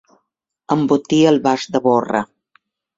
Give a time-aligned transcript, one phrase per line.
[0.77, 2.27] Embotir el bast de borra.